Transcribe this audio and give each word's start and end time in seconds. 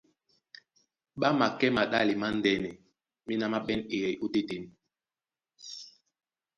Ɓá 1.19 1.27
makɛ́ 1.39 1.69
maɗále 1.75 2.13
mándɛ́nɛ, 2.21 2.69
méná 3.25 3.45
má 3.51 3.59
ɓɛ́n 3.65 3.79
ɓeyɛy 3.89 4.13
ótétěn. 4.25 4.63